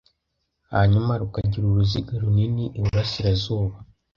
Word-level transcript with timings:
hanyuma 0.73 1.11
rukagira 1.21 1.65
uruziga 1.67 2.13
runini 2.21 2.65
iburasirazuba 2.77 3.75